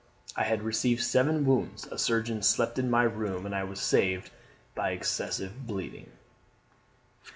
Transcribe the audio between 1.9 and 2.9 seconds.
surgeon slept in